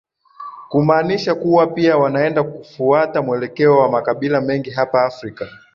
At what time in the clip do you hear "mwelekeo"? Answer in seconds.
3.21-3.77